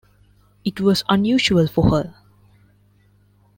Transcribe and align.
It 0.65 0.81
was 0.81 1.03
unusual 1.09 1.67
for 1.67 1.91
her. 1.91 2.15